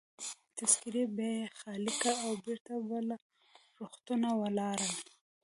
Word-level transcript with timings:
تذکیرې 0.57 1.03
به 1.15 1.25
يې 1.35 1.43
خالي 1.59 1.91
کړې 2.01 2.13
او 2.25 2.31
بیرته 2.43 2.73
به 2.87 2.97
له 3.09 3.15
روغتونه 3.79 4.27
ولاړل. 4.41 4.93